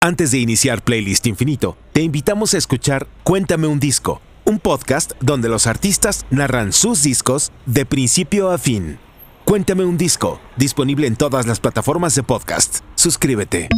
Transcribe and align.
Antes 0.00 0.30
de 0.30 0.38
iniciar 0.38 0.82
Playlist 0.82 1.26
Infinito, 1.26 1.76
te 1.92 2.02
invitamos 2.02 2.54
a 2.54 2.58
escuchar 2.58 3.08
Cuéntame 3.24 3.66
un 3.66 3.80
disco, 3.80 4.20
un 4.44 4.60
podcast 4.60 5.10
donde 5.18 5.48
los 5.48 5.66
artistas 5.66 6.24
narran 6.30 6.72
sus 6.72 7.02
discos 7.02 7.50
de 7.66 7.84
principio 7.84 8.52
a 8.52 8.58
fin. 8.58 9.00
Cuéntame 9.44 9.84
un 9.84 9.98
disco, 9.98 10.40
disponible 10.56 11.08
en 11.08 11.16
todas 11.16 11.48
las 11.48 11.58
plataformas 11.58 12.14
de 12.14 12.22
podcast. 12.22 12.78
Suscríbete. 12.94 13.70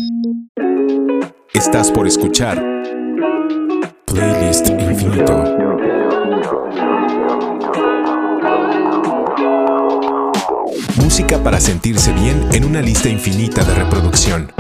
Estás 1.55 1.91
por 1.91 2.07
escuchar 2.07 2.63
Playlist 4.05 4.69
Infinito. 4.69 5.57
Música 10.97 11.43
para 11.43 11.59
sentirse 11.61 12.13
bien 12.13 12.47
en 12.53 12.67
una 12.67 12.83
lista 12.83 13.09
infinita 13.09 13.65
de 13.65 13.75
reproducción. 13.75 14.53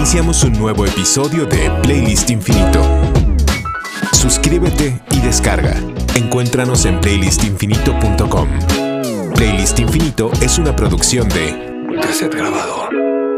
Iniciamos 0.00 0.42
un 0.44 0.54
nuevo 0.54 0.86
episodio 0.86 1.44
de 1.44 1.70
Playlist 1.82 2.30
Infinito. 2.30 2.82
Suscríbete 4.14 4.98
y 5.10 5.20
descarga. 5.20 5.74
Encuéntranos 6.16 6.86
en 6.86 6.98
playlistinfinito.com. 7.02 8.48
Playlist 9.34 9.78
Infinito 9.78 10.30
es 10.40 10.58
una 10.58 10.74
producción 10.74 11.28
de 11.28 11.98
Cassette 12.00 12.34
Grabador. 12.34 12.88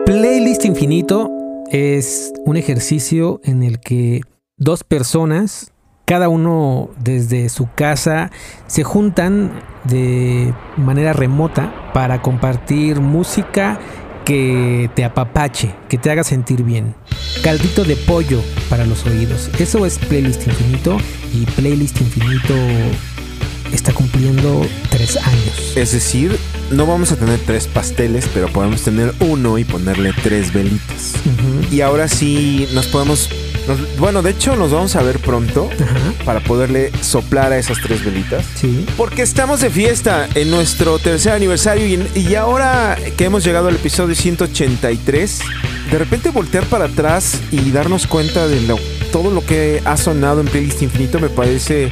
Playlist 0.06 0.64
Infinito 0.64 1.28
es 1.72 2.32
un 2.44 2.56
ejercicio 2.56 3.40
en 3.42 3.64
el 3.64 3.80
que 3.80 4.20
dos 4.56 4.84
personas, 4.84 5.72
cada 6.04 6.28
uno 6.28 6.90
desde 7.02 7.48
su 7.48 7.70
casa, 7.74 8.30
se 8.68 8.84
juntan 8.84 9.50
de 9.82 10.54
manera 10.76 11.12
remota 11.12 11.90
para 11.92 12.22
compartir 12.22 13.00
música 13.00 13.80
que 14.24 14.90
te 14.94 15.04
apapache, 15.04 15.74
que 15.88 15.98
te 15.98 16.10
haga 16.10 16.24
sentir 16.24 16.62
bien. 16.62 16.94
Caldito 17.42 17.84
de 17.84 17.96
pollo 17.96 18.42
para 18.68 18.86
los 18.86 19.04
oídos. 19.06 19.50
Eso 19.58 19.84
es 19.86 19.98
Playlist 19.98 20.46
Infinito 20.46 20.98
y 21.32 21.44
Playlist 21.46 22.00
Infinito 22.00 22.54
está 23.72 23.92
cumpliendo 23.92 24.66
tres 24.90 25.16
años. 25.16 25.76
Es 25.76 25.92
decir, 25.92 26.38
no 26.70 26.86
vamos 26.86 27.12
a 27.12 27.16
tener 27.16 27.40
tres 27.40 27.66
pasteles, 27.66 28.28
pero 28.32 28.48
podemos 28.48 28.82
tener 28.82 29.14
uno 29.20 29.58
y 29.58 29.64
ponerle 29.64 30.12
tres 30.22 30.52
velitas. 30.52 31.14
Y 31.70 31.80
ahora 31.80 32.08
sí 32.08 32.68
nos 32.74 32.86
podemos... 32.86 33.28
nos- 33.68 33.96
bueno, 33.98 34.22
de 34.22 34.30
hecho 34.30 34.56
nos 34.56 34.70
vamos 34.72 34.96
a 34.96 35.02
ver 35.02 35.18
pronto 35.18 35.70
Ajá, 35.72 36.12
para 36.24 36.40
poderle 36.40 36.90
soplar 37.00 37.52
a 37.52 37.58
esas 37.58 37.78
tres 37.80 38.04
velitas. 38.04 38.44
sí. 38.54 38.84
Porque 38.96 39.22
estamos 39.22 39.60
de 39.60 39.70
fiesta 39.70 40.28
en 40.34 40.50
nuestro 40.50 40.98
tercer 40.98 41.32
aniversario 41.32 41.86
y, 41.86 42.18
y 42.18 42.34
ahora 42.34 42.96
que 43.16 43.24
hemos 43.24 43.44
llegado 43.44 43.68
al 43.68 43.74
episodio 43.76 44.14
183, 44.14 45.38
de 45.90 45.98
repente 45.98 46.30
voltear 46.30 46.64
para 46.66 46.86
atrás 46.86 47.40
y 47.50 47.70
darnos 47.70 48.06
cuenta 48.06 48.46
de 48.48 48.60
lo- 48.62 48.78
todo 49.12 49.30
lo 49.30 49.44
que 49.44 49.82
ha 49.84 49.96
sonado 49.96 50.40
en 50.40 50.46
Playlist 50.46 50.82
Infinito 50.82 51.18
me 51.20 51.28
parece 51.28 51.90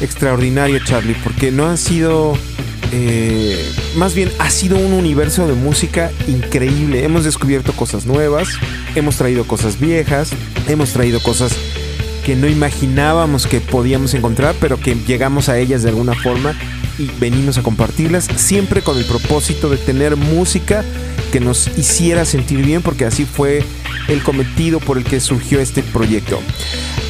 extraordinario, 0.00 0.78
Charlie, 0.84 1.14
porque 1.22 1.50
no 1.52 1.66
han 1.68 1.78
sido... 1.78 2.36
eh, 2.92 3.56
más 3.96 4.14
bien 4.14 4.30
ha 4.38 4.50
sido 4.50 4.76
un 4.78 4.92
universo 4.92 5.46
de 5.46 5.54
música 5.54 6.10
increíble. 6.26 7.04
Hemos 7.04 7.24
descubierto 7.24 7.72
cosas 7.72 8.06
nuevas, 8.06 8.48
hemos 8.94 9.16
traído 9.16 9.46
cosas 9.46 9.78
viejas, 9.78 10.30
hemos 10.68 10.92
traído 10.92 11.20
cosas 11.20 11.52
que 12.24 12.36
no 12.36 12.48
imaginábamos 12.48 13.46
que 13.46 13.60
podíamos 13.60 14.14
encontrar, 14.14 14.54
pero 14.60 14.80
que 14.80 14.94
llegamos 14.94 15.48
a 15.48 15.58
ellas 15.58 15.82
de 15.82 15.90
alguna 15.90 16.14
forma 16.14 16.54
y 16.98 17.10
venimos 17.20 17.58
a 17.58 17.62
compartirlas, 17.62 18.28
siempre 18.36 18.82
con 18.82 18.96
el 18.96 19.04
propósito 19.04 19.68
de 19.68 19.76
tener 19.76 20.16
música 20.16 20.84
que 21.32 21.40
nos 21.40 21.68
hiciera 21.76 22.24
sentir 22.24 22.64
bien, 22.64 22.80
porque 22.82 23.04
así 23.04 23.24
fue 23.24 23.62
el 24.08 24.22
cometido 24.22 24.80
por 24.80 24.98
el 24.98 25.04
que 25.04 25.20
surgió 25.20 25.60
este 25.60 25.82
proyecto. 25.82 26.40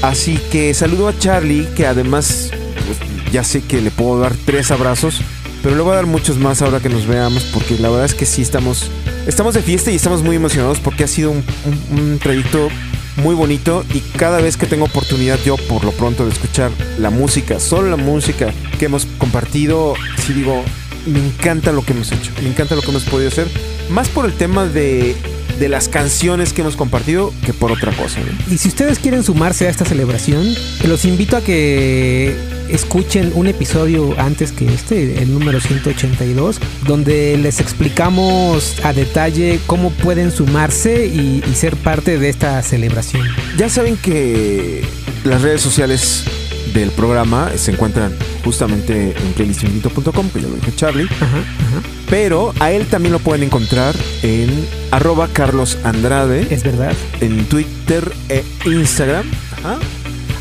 Así 0.03 0.39
que 0.51 0.73
saludo 0.75 1.09
a 1.09 1.19
Charlie, 1.19 1.69
que 1.77 1.87
además 1.87 2.51
pues, 2.87 3.33
ya 3.33 3.45
sé 3.45 3.63
que 3.63 3.81
le 3.81 3.91
puedo 3.91 4.19
dar 4.19 4.35
tres 4.45 4.71
abrazos, 4.71 5.21
pero 5.63 5.77
le 5.77 5.83
voy 5.83 5.93
a 5.93 5.97
dar 5.97 6.07
muchos 6.07 6.39
más 6.39 6.63
ahora 6.63 6.81
que 6.81 6.89
nos 6.89 7.07
veamos, 7.07 7.45
porque 7.45 7.79
la 7.79 7.89
verdad 7.89 8.07
es 8.07 8.15
que 8.15 8.27
sí 8.27 8.43
estamos, 8.43 8.91
estamos 9.27 9.55
de 9.55 9.63
fiesta 9.63 9.91
y 9.91 9.97
estamos 9.97 10.23
muy 10.23 10.37
emocionados 10.37 10.81
porque 10.81 11.05
ha 11.05 11.09
sido 11.09 11.31
un, 11.31 12.19
trayecto 12.23 12.69
muy 13.17 13.35
bonito 13.35 13.85
y 13.95 14.01
cada 14.01 14.41
vez 14.41 14.57
que 14.57 14.67
tengo 14.67 14.87
oportunidad 14.87 15.39
yo 15.45 15.57
por 15.57 15.85
lo 15.85 15.93
pronto 15.93 16.25
de 16.25 16.33
escuchar 16.33 16.71
la 16.99 17.11
música, 17.11 17.61
solo 17.61 17.89
la 17.91 17.97
música 17.97 18.53
que 18.79 18.87
hemos 18.87 19.07
compartido, 19.19 19.95
sí 20.19 20.33
digo, 20.33 20.63
me 21.07 21.19
encanta 21.19 21.73
lo 21.73 21.85
que 21.85 21.93
hemos 21.93 22.11
hecho, 22.13 22.33
me 22.43 22.49
encanta 22.49 22.75
lo 22.75 22.83
que 22.83 22.91
hemos 22.91 23.05
podido 23.05 23.29
hacer, 23.29 23.47
más 23.91 24.09
por 24.09 24.25
el 24.25 24.33
tema 24.33 24.67
de, 24.67 25.17
de 25.59 25.69
las 25.69 25.89
canciones 25.89 26.53
que 26.53 26.63
hemos 26.63 26.77
compartido 26.77 27.33
que 27.45 27.53
por 27.53 27.73
otra 27.73 27.93
cosa. 27.93 28.21
¿no? 28.21 28.53
Y 28.53 28.59
si 28.59 28.69
ustedes 28.69 28.99
quieren 28.99 29.23
sumarse 29.23 29.67
a 29.67 29.71
esta 29.71 29.85
celebración, 29.85 30.47
los 30.87 31.05
invito 31.05 31.37
a 31.37 31.41
que 31.41 32.35
escuchen 32.69 33.33
un 33.35 33.47
episodio 33.47 34.15
antes 34.19 34.53
que 34.53 34.67
este, 34.67 35.23
el 35.23 35.33
número 35.33 35.61
182, 35.61 36.61
donde 36.87 37.37
les 37.39 37.61
explicamos 37.61 38.77
a 38.85 38.93
detalle 38.93 39.61
cómo 39.67 39.91
pueden 39.91 40.31
sumarse 40.31 41.07
y, 41.07 41.43
y 41.49 41.55
ser 41.55 41.77
parte 41.77 42.19
de 42.19 42.29
esta 42.29 42.63
celebración. 42.63 43.23
Ya 43.57 43.69
saben 43.69 43.97
que 43.97 44.83
las 45.25 45.43
redes 45.43 45.61
sociales 45.61 46.25
del 46.73 46.91
programa 46.91 47.51
se 47.57 47.73
encuentran 47.73 48.13
justamente 48.45 49.15
en 49.17 49.33
playlistinfinito.com, 49.35 50.31
que 50.31 50.41
ya 50.41 50.49
lo 50.49 50.57
Charlie. 50.77 51.05
Ajá, 51.21 51.39
ajá. 51.39 51.83
Pero 52.09 52.53
a 52.61 52.71
él 52.73 52.87
también 52.87 53.13
lo 53.13 53.19
pueden 53.19 53.43
encontrar 53.45 53.95
en 54.23 54.67
arroba 54.91 55.29
Carlos 55.33 55.79
Andrade, 55.85 56.47
Es 56.51 56.63
verdad. 56.63 56.93
en 57.21 57.45
Twitter 57.47 58.13
e 58.29 58.45
Instagram. 58.67 59.27
Ajá. 59.59 59.79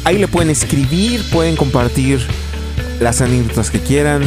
Ahí 0.06 0.18
le 0.18 0.28
pueden 0.28 0.50
escribir, 0.50 1.24
pueden 1.32 1.56
compartir 1.56 2.20
las 3.00 3.22
anécdotas 3.22 3.72
que 3.72 3.80
quieran, 3.80 4.24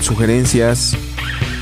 sugerencias. 0.00 0.96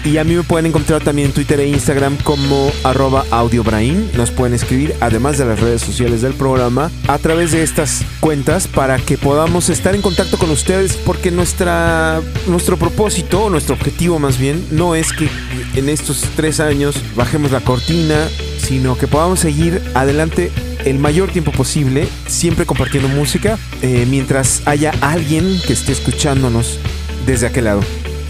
Y 0.07 0.19
a 0.19 0.25
mí 0.25 0.37
me 0.37 0.45
pueden 0.45 0.67
encontrar 0.67 1.03
también 1.03 1.27
en 1.27 1.35
Twitter 1.35 1.59
e 1.59 1.67
Instagram 1.67 2.17
como 2.19 2.71
arroba 2.85 3.25
audiobrain. 3.33 4.09
Nos 4.15 4.31
pueden 4.31 4.55
escribir, 4.55 4.95
además 5.01 5.37
de 5.37 5.45
las 5.45 5.59
redes 5.59 5.83
sociales 5.83 6.23
del 6.23 6.33
programa, 6.33 6.93
a 7.09 7.19
través 7.19 7.51
de 7.51 7.65
estas 7.65 8.05
cuentas 8.21 8.69
para 8.69 8.99
que 8.99 9.19
podamos 9.19 9.69
estar 9.69 9.97
en 9.97 10.03
contacto 10.03 10.39
con 10.39 10.51
ustedes 10.51 10.97
porque 10.97 11.33
nuestra, 11.33 12.23
nuestro 12.47 12.77
propósito, 12.77 13.47
o 13.47 13.51
nuestro 13.51 13.75
objetivo 13.75 14.21
más 14.21 14.39
bien, 14.39 14.65
no 14.71 14.95
es 14.95 15.13
que 15.13 15.29
en 15.75 15.89
estos 15.89 16.21
tres 16.37 16.61
años 16.61 16.95
bajemos 17.17 17.51
la 17.51 17.61
cortina, 17.61 18.29
sino 18.59 18.97
que 18.97 19.09
podamos 19.09 19.41
seguir 19.41 19.83
adelante 19.95 20.53
el 20.85 21.01
mayor 21.01 21.33
tiempo 21.33 21.51
posible, 21.51 22.07
siempre 22.29 22.65
compartiendo 22.65 23.09
música, 23.09 23.59
eh, 23.83 24.07
mientras 24.09 24.63
haya 24.67 24.93
alguien 25.01 25.61
que 25.67 25.73
esté 25.73 25.91
escuchándonos 25.91 26.79
desde 27.27 27.49
aquel 27.49 27.65
lado, 27.65 27.81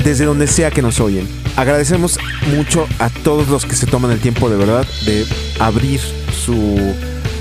desde 0.07 0.25
donde 0.25 0.47
sea 0.47 0.71
que 0.71 0.83
nos 0.83 1.01
oyen. 1.01 1.27
Agradecemos 1.57 2.17
mucho 2.55 2.87
a 3.01 3.11
todos 3.11 3.49
los 3.49 3.67
que 3.67 3.75
se 3.75 3.87
toman 3.87 4.13
el 4.13 4.21
tiempo 4.21 4.49
de 4.49 4.57
verdad 4.57 4.87
de 5.05 5.27
abrir 5.59 6.01
su 6.45 6.95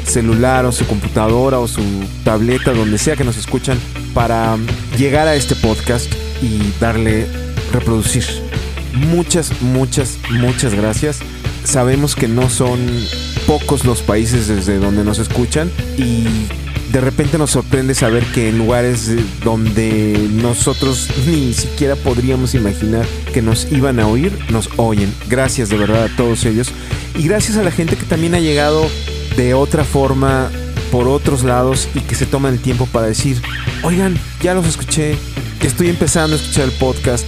celular 0.04 0.66
o 0.66 0.72
su 0.72 0.88
computadora 0.88 1.60
o 1.60 1.68
su 1.68 1.84
tableta, 2.24 2.74
donde 2.74 2.98
sea 2.98 3.16
que 3.16 3.24
nos 3.24 3.38
escuchan, 3.38 3.78
para 4.16 4.58
llegar 4.98 5.28
a 5.28 5.36
este 5.36 5.56
podcast 5.56 6.12
y 6.42 6.74
darle 6.80 7.28
reproducir. 7.72 8.26
Muchas, 8.94 9.62
muchas, 9.62 10.18
muchas 10.32 10.74
gracias. 10.74 11.20
Sabemos 11.66 12.16
que 12.16 12.28
no 12.28 12.50
son 12.50 12.80
pocos 13.46 13.86
los 13.86 14.02
países 14.02 14.48
desde 14.48 14.80
donde 14.80 15.04
nos 15.04 15.20
escuchan 15.20 15.70
y 16.00 16.48
de 16.96 17.02
repente 17.02 17.38
nos 17.38 17.52
sorprende 17.52 17.94
saber 17.94 18.24
que 18.28 18.48
en 18.48 18.58
lugares 18.58 19.12
donde 19.44 20.30
nosotros 20.32 21.10
ni 21.28 21.54
siquiera 21.54 21.98
podríamos 21.98 22.56
imaginar 22.56 23.06
que 23.34 23.42
nos 23.42 23.70
iban 23.70 24.00
a 24.00 24.08
oír, 24.08 24.32
nos 24.50 24.70
oyen. 24.78 25.14
Gracias 25.28 25.68
de 25.68 25.76
verdad 25.76 26.06
a 26.06 26.16
todos 26.16 26.46
ellos 26.46 26.72
y 27.18 27.28
gracias 27.28 27.58
a 27.58 27.64
la 27.64 27.72
gente 27.72 27.98
que 27.98 28.06
también 28.06 28.34
ha 28.34 28.40
llegado 28.40 28.90
de 29.36 29.54
otra 29.54 29.84
forma 29.84 30.50
por 30.90 31.10
otros 31.10 31.44
lados 31.44 31.90
y 31.96 32.00
que 32.00 32.16
se 32.16 32.26
toman 32.26 32.54
el 32.54 32.62
tiempo 32.62 32.86
para 32.86 33.08
decir, 33.08 33.42
oigan, 33.84 34.18
ya 34.42 34.54
los 34.54 34.66
escuché, 34.66 35.18
estoy 35.62 35.90
empezando 35.90 36.38
a 36.38 36.40
escuchar 36.40 36.64
el 36.64 36.72
podcast, 36.72 37.28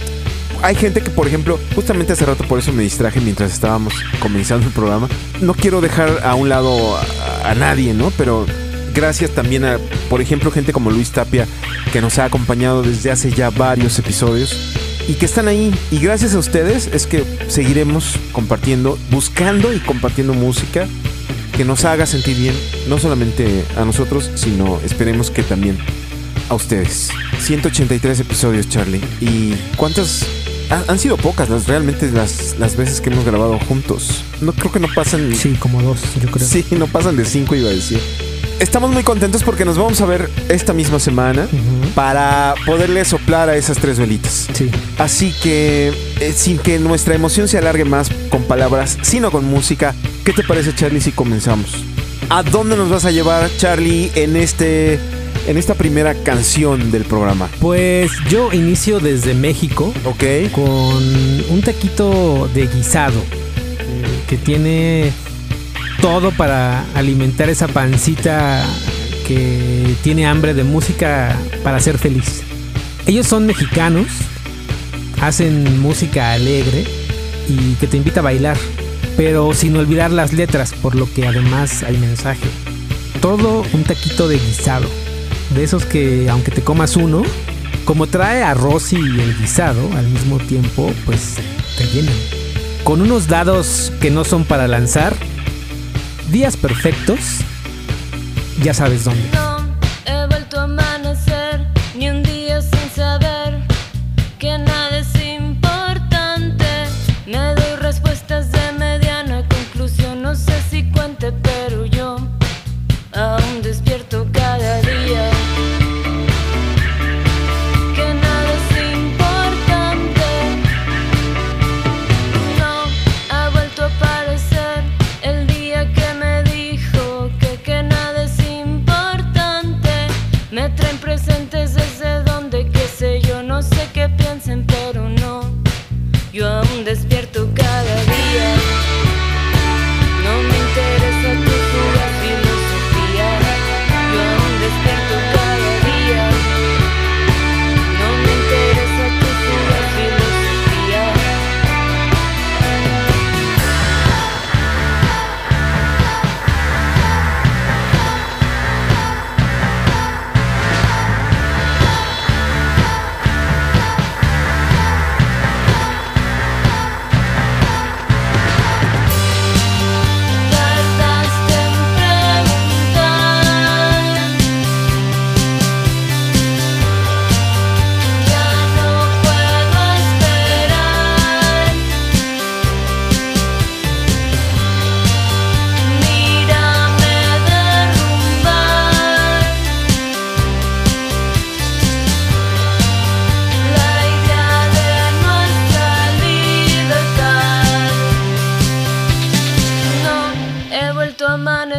hay 0.62 0.76
gente 0.76 1.02
que, 1.02 1.10
por 1.10 1.26
ejemplo, 1.26 1.60
justamente 1.74 2.14
hace 2.14 2.24
rato 2.24 2.42
por 2.44 2.58
eso 2.58 2.72
me 2.72 2.84
distraje 2.84 3.20
mientras 3.20 3.52
estábamos 3.52 3.92
comenzando 4.18 4.66
el 4.66 4.72
programa. 4.72 5.08
No 5.42 5.52
quiero 5.52 5.82
dejar 5.82 6.24
a 6.24 6.34
un 6.36 6.48
lado 6.48 6.96
a 7.44 7.54
nadie, 7.54 7.92
¿no? 7.92 8.10
Pero 8.16 8.46
gracias 8.94 9.30
también 9.30 9.64
a, 9.64 9.78
por 10.10 10.20
ejemplo, 10.20 10.50
gente 10.50 10.72
como 10.72 10.90
Luis 10.90 11.10
Tapia, 11.10 11.46
que 11.92 12.00
nos 12.00 12.18
ha 12.18 12.24
acompañado 12.24 12.82
desde 12.82 13.10
hace 13.10 13.30
ya 13.32 13.50
varios 13.50 13.98
episodios 13.98 14.56
y 15.08 15.14
que 15.14 15.26
están 15.26 15.48
ahí. 15.48 15.74
Y 15.90 15.98
gracias 15.98 16.34
a 16.34 16.38
ustedes 16.38 16.88
es 16.92 17.06
que 17.06 17.24
seguiremos 17.48 18.14
compartiendo, 18.32 18.98
buscando 19.10 19.72
y 19.72 19.78
compartiendo 19.80 20.34
música 20.34 20.86
que 21.56 21.64
nos 21.64 21.84
haga 21.84 22.06
sentir 22.06 22.36
bien, 22.36 22.54
no 22.88 22.98
solamente 22.98 23.64
a 23.76 23.84
nosotros, 23.84 24.30
sino 24.36 24.80
esperemos 24.84 25.30
que 25.30 25.42
también 25.42 25.76
a 26.48 26.54
ustedes. 26.54 27.08
183 27.40 28.20
episodios, 28.20 28.68
Charlie. 28.68 29.00
¿Y 29.20 29.54
cuántas 29.76 30.24
ha- 30.70 30.84
han 30.86 30.98
sido 30.98 31.16
pocas 31.16 31.48
las 31.50 31.66
realmente 31.66 32.10
las, 32.12 32.56
las 32.58 32.76
veces 32.76 33.00
que 33.00 33.10
hemos 33.10 33.24
grabado 33.24 33.58
juntos. 33.58 34.22
No 34.40 34.52
creo 34.52 34.70
que 34.70 34.78
no 34.80 34.88
pasan. 34.94 35.34
Sí, 35.34 35.54
como 35.58 35.82
dos, 35.82 36.00
yo 36.22 36.30
creo. 36.30 36.46
Sí, 36.46 36.64
no 36.72 36.86
pasan 36.86 37.16
de 37.16 37.24
cinco, 37.24 37.54
iba 37.56 37.70
a 37.70 37.72
decir. 37.72 37.98
Estamos 38.60 38.90
muy 38.90 39.04
contentos 39.04 39.44
porque 39.44 39.64
nos 39.64 39.78
vamos 39.78 40.00
a 40.00 40.06
ver 40.06 40.28
esta 40.48 40.72
misma 40.72 40.98
semana 40.98 41.46
para 41.94 42.54
poderle 42.66 43.04
soplar 43.04 43.48
a 43.48 43.56
esas 43.56 43.78
tres 43.78 44.00
velitas. 44.00 44.48
Sí. 44.52 44.68
Así 44.98 45.32
que, 45.42 45.92
eh, 46.20 46.32
sin 46.34 46.58
que 46.58 46.80
nuestra 46.80 47.14
emoción 47.14 47.46
se 47.46 47.56
alargue 47.56 47.84
más 47.84 48.10
con 48.30 48.42
palabras, 48.42 48.98
sino 49.02 49.30
con 49.30 49.44
música, 49.44 49.94
¿qué 50.24 50.32
te 50.32 50.42
parece, 50.42 50.74
Charlie, 50.74 51.00
si 51.00 51.12
comenzamos? 51.12 51.84
¿A 52.30 52.42
dónde 52.42 52.76
nos 52.76 52.90
vas 52.90 53.04
a 53.04 53.12
llevar, 53.12 53.48
Charlie, 53.58 54.10
en 54.16 54.36
este, 54.36 54.98
en 55.46 55.56
esta 55.56 55.74
primera 55.74 56.14
canción 56.14 56.90
del 56.90 57.04
programa? 57.04 57.48
Pues 57.60 58.10
yo 58.28 58.52
inicio 58.52 58.98
desde 58.98 59.34
México 59.34 59.94
¿Ok? 60.04 60.50
con 60.52 60.64
un 61.48 61.62
taquito 61.64 62.50
de 62.52 62.66
guisado 62.66 63.20
eh, 63.20 64.24
que 64.28 64.36
tiene 64.36 65.12
todo 66.00 66.30
para 66.30 66.84
alimentar 66.94 67.48
esa 67.48 67.68
pancita 67.68 68.64
que 69.26 69.94
tiene 70.02 70.26
hambre 70.26 70.54
de 70.54 70.64
música 70.64 71.36
para 71.62 71.80
ser 71.80 71.98
feliz. 71.98 72.42
Ellos 73.06 73.26
son 73.26 73.46
mexicanos, 73.46 74.06
hacen 75.20 75.80
música 75.80 76.32
alegre 76.32 76.84
y 77.48 77.74
que 77.74 77.86
te 77.86 77.96
invita 77.96 78.20
a 78.20 78.22
bailar, 78.22 78.56
pero 79.16 79.52
sin 79.54 79.76
olvidar 79.76 80.10
las 80.10 80.32
letras, 80.32 80.72
por 80.72 80.94
lo 80.94 81.12
que 81.12 81.26
además 81.26 81.82
hay 81.82 81.96
mensaje. 81.96 82.48
Todo 83.20 83.64
un 83.72 83.84
taquito 83.84 84.28
de 84.28 84.38
guisado, 84.38 84.88
de 85.54 85.64
esos 85.64 85.84
que 85.84 86.28
aunque 86.30 86.50
te 86.50 86.62
comas 86.62 86.96
uno, 86.96 87.22
como 87.84 88.06
trae 88.06 88.42
arroz 88.42 88.92
y 88.92 88.96
el 88.96 89.36
guisado 89.38 89.80
al 89.96 90.06
mismo 90.08 90.38
tiempo, 90.38 90.92
pues 91.04 91.36
te 91.76 91.86
llenan. 91.86 92.14
Con 92.84 93.02
unos 93.02 93.28
dados 93.28 93.92
que 94.00 94.10
no 94.10 94.24
son 94.24 94.44
para 94.44 94.68
lanzar, 94.68 95.14
días 96.30 96.56
perfectos, 96.56 97.38
ya 98.62 98.74
sabes 98.74 99.04
dónde. 99.04 99.47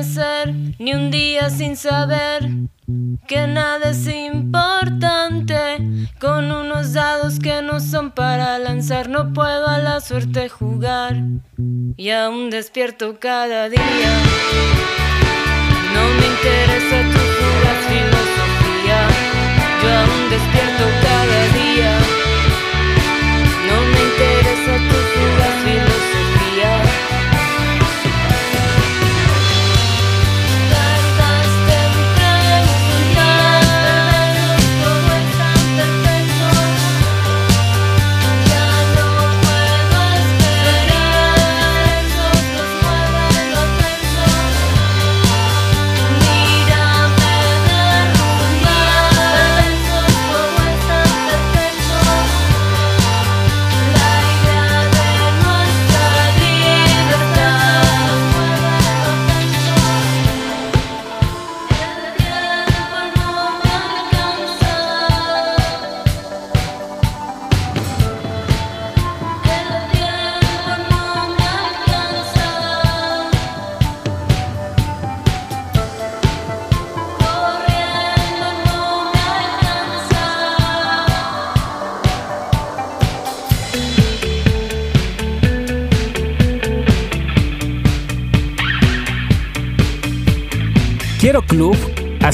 Ni 0.02 0.94
un 0.94 1.12
día 1.12 1.50
sin 1.50 1.76
saber 1.76 2.50
que 3.28 3.48
nada 3.48 3.90
es 3.90 4.08
importante. 4.08 5.78
Con 6.22 6.52
unos 6.54 6.94
dados 6.94 7.38
que 7.40 7.62
no 7.62 7.82
son 7.82 8.12
para 8.12 8.58
lanzar, 8.60 9.10
no 9.10 9.34
puedo 9.34 9.68
a 9.68 9.78
la 9.78 10.00
suerte 10.00 10.48
jugar. 10.48 11.18
Y 11.98 12.12
aún 12.12 12.50
despierto 12.50 13.20
cada 13.20 13.68
día. 13.68 14.12
No 15.94 16.04
me 16.18 16.28
interesa 16.34 16.98
tu 17.12 17.20
fugaz 17.38 17.80
filosofía. 17.92 19.00
Yo 19.82 19.90
aún 20.00 20.30
despierto 20.30 20.84
cada 21.08 21.42
día. 21.60 21.92
No 23.68 23.78
me 23.92 24.00
interesa 24.10 24.74
tu 24.88 24.98
fugaz 25.12 25.56
filosofía. 25.66 26.29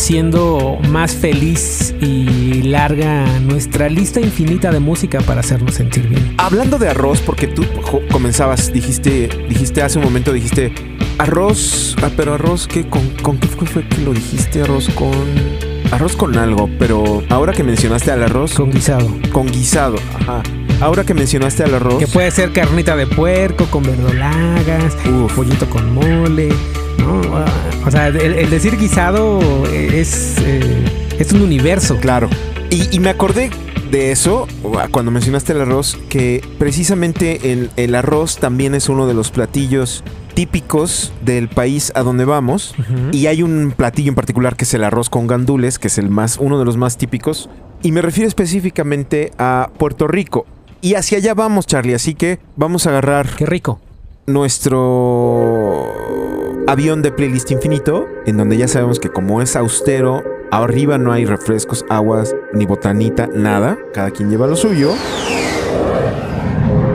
Haciendo 0.05 0.77
más 0.89 1.15
feliz 1.15 1.95
y 1.99 2.61
larga 2.61 3.25
nuestra 3.39 3.89
lista 3.89 4.21
infinita 4.21 4.69
de 4.71 4.79
música 4.79 5.19
para 5.21 5.39
hacernos 5.39 5.73
sentir 5.73 6.07
bien. 6.07 6.35
Hablando 6.37 6.77
de 6.77 6.89
arroz, 6.89 7.21
porque 7.21 7.47
tú 7.47 7.65
comenzabas, 8.11 8.71
dijiste, 8.71 9.27
dijiste 9.49 9.81
hace 9.81 9.97
un 9.97 10.03
momento, 10.03 10.31
dijiste 10.31 10.71
arroz, 11.17 11.95
ah, 12.03 12.11
pero 12.15 12.35
arroz, 12.35 12.67
¿qué? 12.67 12.87
¿Con, 12.87 13.09
con 13.23 13.39
qué 13.39 13.47
fue, 13.47 13.87
que 13.87 13.97
lo 14.03 14.13
dijiste? 14.13 14.61
Arroz 14.61 14.89
con... 14.89 15.09
Arroz 15.91 16.15
con 16.15 16.37
algo, 16.37 16.69
pero 16.77 17.23
ahora 17.29 17.51
que 17.53 17.63
mencionaste 17.63 18.11
al 18.11 18.21
arroz, 18.21 18.53
con, 18.53 18.65
Con 18.67 18.75
guisado. 18.75 19.09
guisado, 19.51 19.95
ajá. 20.19 20.43
Ahora 20.81 21.03
que 21.03 21.15
mencionaste 21.15 21.63
al 21.63 21.73
arroz, 21.73 21.97
Que 21.97 22.05
puede 22.05 22.29
ser 22.29 22.51
carnita 22.51 22.95
de 22.95 23.07
puerco 23.07 23.65
con 23.71 23.81
verdolagas, 23.81 24.95
Uf. 25.07 25.33
pollito 25.33 25.67
con 25.67 25.95
mole, 25.95 26.49
¿no? 26.99 27.21
Ah, 27.85 27.87
O 27.87 27.91
sea, 27.91 28.07
el, 28.07 28.17
el 28.17 28.49
decir 28.49 28.77
guisado 28.77 29.39
es, 29.71 30.35
eh, 30.39 30.85
es 31.19 31.31
un 31.33 31.41
universo. 31.41 31.97
claro. 31.97 32.29
Y, 32.71 32.93
y 32.95 32.99
me 32.99 33.09
acordé 33.09 33.51
de 33.91 34.11
eso, 34.11 34.47
cuando 34.91 35.11
mencionaste 35.11 35.53
el 35.53 35.61
arroz, 35.61 35.97
que 36.09 36.43
precisamente 36.57 37.51
el, 37.53 37.69
el 37.77 37.93
arroz 37.93 38.37
también 38.37 38.73
es 38.73 38.89
uno 38.89 39.05
de 39.07 39.13
los 39.13 39.29
platillos 39.29 40.03
típicos 40.33 41.13
del 41.23 41.47
país 41.47 41.91
a 41.95 42.01
donde 42.01 42.25
vamos. 42.25 42.73
Y 43.11 43.27
hay 43.27 43.43
un 43.43 43.73
platillo 43.77 44.09
en 44.09 44.15
particular 44.15 44.55
que 44.57 44.65
es 44.65 44.73
el 44.73 44.83
arroz 44.83 45.09
con 45.09 45.27
gandules, 45.27 45.77
que 45.79 45.87
es 45.87 45.97
el 45.99 46.09
más, 46.09 46.37
uno 46.39 46.57
de 46.59 46.65
los 46.65 46.75
más 46.75 46.97
típicos. 46.97 47.49
Y 47.83 47.91
me 47.91 48.01
refiero 48.01 48.27
específicamente 48.27 49.31
a 49.37 49.69
Puerto 49.77 50.07
Rico. 50.07 50.45
Y 50.81 50.95
hacia 50.95 51.19
allá 51.19 51.33
vamos, 51.35 51.67
Charlie. 51.67 51.93
Así 51.93 52.15
que 52.15 52.39
vamos 52.57 52.87
a 52.87 52.89
agarrar 52.89 53.29
Qué 53.37 53.45
rico. 53.45 53.79
Nuestro 54.27 55.93
avión 56.67 57.01
de 57.01 57.11
playlist 57.11 57.51
infinito, 57.51 58.07
en 58.25 58.37
donde 58.37 58.57
ya 58.57 58.67
sabemos 58.67 58.99
que 58.99 59.09
como 59.09 59.41
es 59.41 59.55
austero, 59.55 60.23
arriba 60.51 60.97
no 60.97 61.11
hay 61.11 61.25
refrescos, 61.25 61.85
aguas, 61.89 62.35
ni 62.53 62.65
botanita, 62.65 63.27
nada. 63.27 63.77
Cada 63.93 64.11
quien 64.11 64.29
lleva 64.29 64.47
lo 64.47 64.55
suyo. 64.55 64.91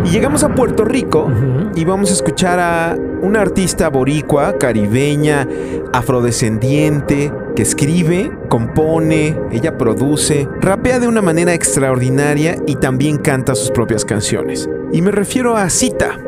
Y 0.04 0.08
llegamos 0.08 0.42
a 0.42 0.54
Puerto 0.54 0.84
Rico 0.84 1.30
y 1.76 1.84
vamos 1.84 2.10
a 2.10 2.14
escuchar 2.14 2.58
a 2.58 2.96
una 3.22 3.42
artista 3.42 3.88
boricua, 3.90 4.58
caribeña, 4.58 5.46
afrodescendiente, 5.92 7.32
que 7.54 7.62
escribe, 7.62 8.32
compone, 8.49 9.38
ella 9.52 9.78
produce, 9.78 10.49
rapea 10.60 10.99
de 10.99 11.06
una 11.06 11.22
manera 11.22 11.54
extraordinaria 11.54 12.56
y 12.66 12.76
también 12.76 13.18
canta 13.18 13.54
sus 13.54 13.70
propias 13.70 14.04
canciones. 14.04 14.68
Y 14.92 15.02
me 15.02 15.12
refiero 15.12 15.56
a 15.56 15.70
Cita. 15.70 16.18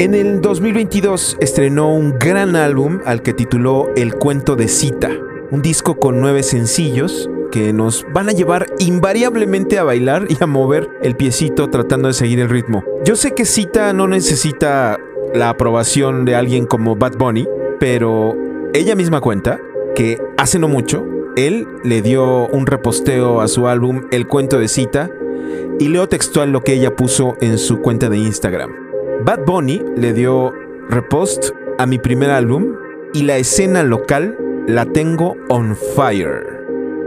En 0.00 0.14
el 0.14 0.40
2022 0.40 1.38
estrenó 1.40 1.92
un 1.92 2.20
gran 2.20 2.54
álbum 2.54 3.00
al 3.04 3.20
que 3.20 3.34
tituló 3.34 3.88
El 3.96 4.14
cuento 4.14 4.54
de 4.54 4.68
Cita, 4.68 5.10
un 5.50 5.60
disco 5.60 5.98
con 5.98 6.20
nueve 6.20 6.44
sencillos 6.44 7.28
que 7.50 7.72
nos 7.72 8.06
van 8.12 8.28
a 8.28 8.32
llevar 8.32 8.66
invariablemente 8.78 9.76
a 9.76 9.82
bailar 9.82 10.26
y 10.28 10.36
a 10.40 10.46
mover 10.46 10.88
el 11.02 11.16
piecito 11.16 11.68
tratando 11.68 12.06
de 12.06 12.14
seguir 12.14 12.38
el 12.38 12.48
ritmo. 12.48 12.84
Yo 13.04 13.16
sé 13.16 13.34
que 13.34 13.44
Cita 13.44 13.92
no 13.92 14.06
necesita 14.06 15.00
la 15.34 15.48
aprobación 15.48 16.24
de 16.24 16.36
alguien 16.36 16.66
como 16.66 16.94
Bad 16.94 17.16
Bunny, 17.18 17.48
pero 17.80 18.36
ella 18.74 18.94
misma 18.94 19.20
cuenta 19.20 19.58
que 19.96 20.22
hace 20.36 20.60
no 20.60 20.68
mucho 20.68 21.04
él 21.36 21.66
le 21.82 22.02
dio 22.02 22.46
un 22.46 22.66
reposteo 22.66 23.40
a 23.40 23.48
su 23.48 23.66
álbum 23.66 24.02
El 24.12 24.28
cuento 24.28 24.60
de 24.60 24.68
Cita 24.68 25.10
y 25.80 25.88
leo 25.88 26.08
textual 26.08 26.52
lo 26.52 26.62
que 26.62 26.74
ella 26.74 26.94
puso 26.94 27.36
en 27.40 27.58
su 27.58 27.80
cuenta 27.80 28.08
de 28.08 28.18
Instagram. 28.18 28.87
Bad 29.24 29.44
Bunny 29.44 29.82
le 29.96 30.12
dio 30.12 30.52
repost 30.88 31.50
a 31.78 31.86
mi 31.86 31.98
primer 31.98 32.30
álbum 32.30 32.74
y 33.12 33.22
la 33.22 33.36
escena 33.36 33.82
local 33.82 34.36
la 34.66 34.86
tengo 34.86 35.34
on 35.48 35.76
fire. 35.96 36.44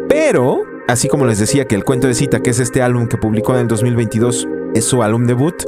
Pero, 0.09 0.63
así 0.87 1.07
como 1.07 1.25
les 1.25 1.39
decía 1.39 1.65
que 1.65 1.75
el 1.75 1.85
cuento 1.85 2.07
de 2.07 2.13
cita, 2.13 2.41
que 2.41 2.49
es 2.49 2.59
este 2.59 2.81
álbum 2.81 3.07
que 3.07 3.17
publicó 3.17 3.53
en 3.53 3.61
el 3.61 3.67
2022, 3.67 4.47
es 4.73 4.83
su 4.83 5.01
álbum 5.03 5.25
debut, 5.25 5.63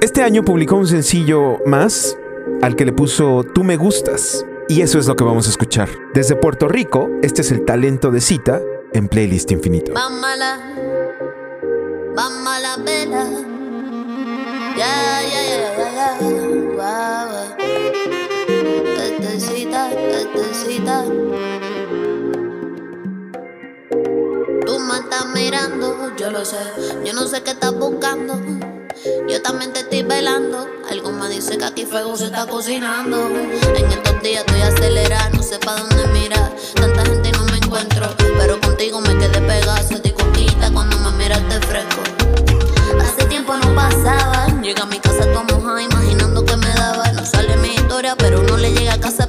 este 0.00 0.22
año 0.22 0.44
publicó 0.44 0.76
un 0.76 0.86
sencillo 0.86 1.58
más 1.64 2.18
al 2.60 2.74
que 2.74 2.84
le 2.84 2.92
puso 2.92 3.44
Tú 3.44 3.62
me 3.62 3.76
gustas. 3.76 4.44
Y 4.68 4.82
eso 4.82 4.98
es 4.98 5.06
lo 5.06 5.16
que 5.16 5.24
vamos 5.24 5.46
a 5.46 5.50
escuchar. 5.50 5.88
Desde 6.12 6.34
Puerto 6.36 6.68
Rico, 6.68 7.08
este 7.22 7.42
es 7.42 7.52
el 7.52 7.64
talento 7.64 8.10
de 8.10 8.20
cita 8.20 8.60
en 8.92 9.08
Playlist 9.08 9.50
Infinito. 9.52 9.92
Vamos 9.94 10.26
guau. 16.74 17.28
Tetecita, 18.96 19.90
tetecita. 19.90 21.04
Tú 24.66 24.78
me 24.78 24.96
estás 24.98 25.26
mirando, 25.34 26.14
yo 26.16 26.30
lo 26.30 26.44
sé. 26.44 26.58
Yo 27.04 27.12
no 27.12 27.26
sé 27.26 27.42
qué 27.42 27.50
estás 27.50 27.74
buscando. 27.74 28.40
Yo 29.28 29.42
también 29.42 29.72
te 29.72 29.80
estoy 29.80 30.02
velando. 30.02 30.66
Algo 30.90 31.12
me 31.12 31.28
dice 31.28 31.58
que 31.58 31.64
aquí 31.64 31.84
fuego 31.84 32.16
se 32.16 32.26
está 32.26 32.46
cocinando. 32.46 33.28
En 33.28 33.86
estos 33.86 34.22
días 34.22 34.44
estoy 34.46 34.60
acelerada, 34.62 35.30
no 35.30 35.42
sé 35.42 35.58
para 35.58 35.82
dónde 35.82 36.06
mirar. 36.08 36.54
Tanta 36.74 37.04
gente 37.04 37.32
no 37.32 37.44
me 37.46 37.56
encuentro. 37.56 38.08
Pero 38.18 38.60
contigo 38.60 39.00
me 39.00 39.16
quedé 39.18 39.40
pegada. 39.40 39.82
Se 39.82 39.98
te 39.98 40.14
cuando 40.72 40.98
me 40.98 41.10
miraste 41.12 41.60
fresco. 41.66 42.47
No 43.56 43.74
pasaba. 43.74 44.46
Llega 44.62 44.82
a 44.82 44.86
mi 44.86 44.98
casa 44.98 45.24
toda 45.32 45.42
mojada, 45.44 45.82
imaginando 45.82 46.44
que 46.44 46.54
me 46.56 46.68
daba. 46.74 47.10
No 47.12 47.24
sale 47.24 47.56
mi 47.56 47.68
historia, 47.74 48.14
pero 48.14 48.42
no 48.42 48.58
le 48.58 48.72
llega 48.74 48.92
a 48.92 49.00
casa 49.00 49.27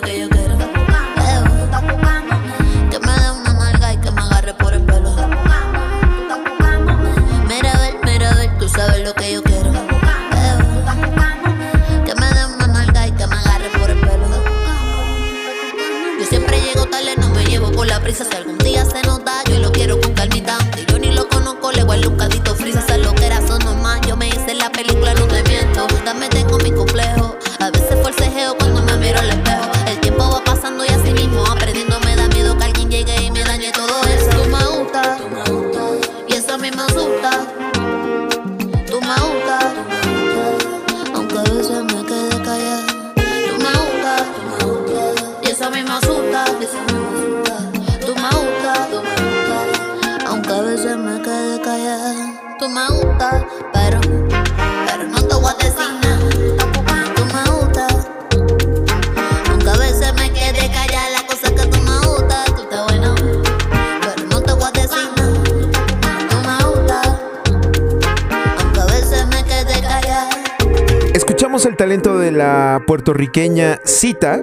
lo 0.00 0.08
yo 0.08 0.35
talento 71.76 72.18
de 72.18 72.32
la 72.32 72.82
puertorriqueña 72.86 73.80
Cita, 73.84 74.42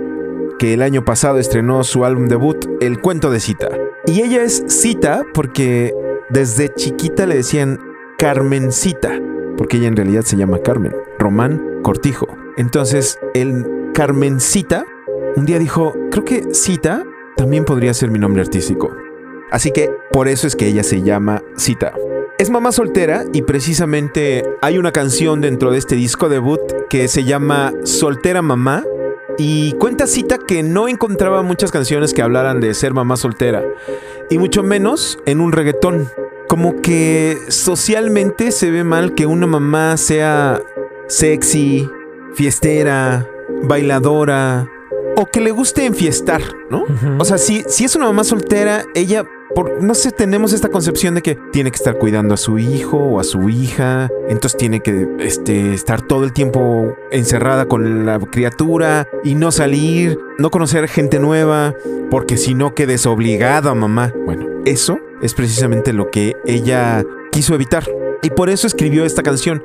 que 0.60 0.74
el 0.74 0.82
año 0.82 1.04
pasado 1.04 1.40
estrenó 1.40 1.84
su 1.84 2.06
álbum 2.06 2.28
debut, 2.28 2.66
El 2.82 3.00
cuento 3.00 3.32
de 3.32 3.40
Cita. 3.40 3.70
Y 4.06 4.22
ella 4.22 4.44
es 4.44 4.64
Cita 4.68 5.24
porque 5.34 5.94
desde 6.30 6.74
chiquita 6.74 7.26
le 7.26 7.36
decían 7.36 7.80
Carmencita, 8.18 9.20
porque 9.58 9.78
ella 9.78 9.88
en 9.88 9.96
realidad 9.96 10.22
se 10.24 10.38
llama 10.38 10.60
Carmen, 10.60 10.96
Román 11.20 11.82
Cortijo. 11.84 12.28
Entonces, 12.58 13.20
el 13.34 13.92
Carmencita 13.94 14.86
un 15.36 15.46
día 15.46 15.58
dijo, 15.58 15.96
creo 16.12 16.24
que 16.24 16.54
Cita 16.54 17.04
también 17.36 17.66
podría 17.66 17.94
ser 17.96 18.12
mi 18.12 18.20
nombre 18.20 18.42
artístico. 18.44 18.92
Así 19.50 19.72
que 19.72 19.90
por 20.12 20.28
eso 20.28 20.46
es 20.46 20.56
que 20.56 20.68
ella 20.68 20.84
se 20.84 21.02
llama 21.02 21.42
Cita. 21.58 21.94
Es 22.40 22.50
mamá 22.50 22.72
soltera 22.72 23.26
y 23.32 23.44
precisamente 23.44 24.44
hay 24.62 24.80
una 24.80 24.92
canción 24.92 25.40
dentro 25.40 25.72
de 25.72 25.78
este 25.78 25.96
disco 25.96 26.30
debut 26.30 26.60
que 26.90 27.08
se 27.08 27.24
llama 27.24 27.74
Soltera 27.84 28.42
Mamá 28.42 28.84
y 29.38 29.74
cuenta 29.74 30.08
Cita 30.08 30.40
que 30.40 30.64
no 30.64 30.88
encontraba 30.88 31.44
muchas 31.44 31.72
canciones 31.72 32.14
que 32.14 32.24
hablaran 32.24 32.60
de 32.60 32.74
ser 32.74 32.94
mamá 32.94 33.18
soltera 33.18 33.64
y 34.32 34.40
mucho 34.40 34.64
menos 34.64 35.20
en 35.26 35.42
un 35.42 35.52
reggaetón. 35.52 36.10
Como 36.48 36.82
que 36.82 37.38
socialmente 37.50 38.52
se 38.52 38.72
ve 38.72 38.84
mal 38.84 39.14
que 39.14 39.26
una 39.26 39.48
mamá 39.48 39.96
sea 39.98 40.60
sexy, 41.08 41.88
fiestera, 42.34 43.30
bailadora 43.64 44.68
o 45.16 45.28
que 45.28 45.40
le 45.40 45.52
guste 45.52 45.86
enfiestar, 45.86 46.42
¿no? 46.70 46.86
O 47.20 47.26
sea, 47.26 47.38
si, 47.38 47.64
si 47.68 47.86
es 47.86 47.96
una 47.96 48.06
mamá 48.06 48.24
soltera, 48.24 48.86
ella, 48.96 49.26
por, 49.56 49.82
no 49.82 49.94
sé, 49.94 50.12
tenemos 50.12 50.54
esta 50.54 50.70
concepción 50.70 51.16
de 51.16 51.22
que 51.22 51.38
tiene 51.52 51.72
que 51.72 51.76
estar 51.76 51.98
cuidando 51.98 52.34
a 52.34 52.38
su 52.38 52.58
hijo 52.60 52.98
o 52.98 53.20
a 53.20 53.24
su 53.24 53.50
hija, 53.50 54.10
entonces 54.28 54.58
tiene 54.58 54.80
que 54.80 55.08
este, 55.20 55.74
estar 55.74 56.02
todo 56.02 56.24
el 56.24 56.34
tiempo 56.34 56.96
encerrada 57.12 57.66
con 57.66 58.06
la 58.06 58.20
criatura 58.20 59.08
y 59.24 59.36
no 59.36 59.52
salir, 59.52 60.20
no 60.38 60.50
conocer 60.52 60.88
gente 60.88 61.20
nueva, 61.20 61.76
porque 62.10 62.38
si 62.38 62.54
no 62.54 62.76
quedes 62.76 63.06
obligada, 63.06 63.74
mamá. 63.74 64.14
Bueno, 64.26 64.48
eso 64.66 65.00
es 65.22 65.34
precisamente 65.34 65.94
lo 65.94 66.10
que 66.10 66.36
ella 66.46 67.04
quiso 67.34 67.54
evitar. 67.56 67.84
Y 68.22 68.30
por 68.30 68.50
eso 68.50 68.68
escribió 68.68 69.04
esta 69.04 69.22
canción. 69.22 69.62